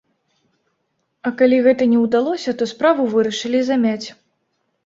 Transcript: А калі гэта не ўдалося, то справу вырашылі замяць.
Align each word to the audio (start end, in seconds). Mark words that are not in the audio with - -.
А 1.29 1.33
калі 1.41 1.59
гэта 1.69 1.87
не 1.93 1.99
ўдалося, 2.05 2.57
то 2.63 2.69
справу 2.73 3.07
вырашылі 3.15 3.59
замяць. 3.69 4.07